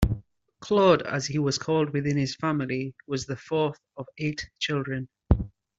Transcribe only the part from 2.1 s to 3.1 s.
his family,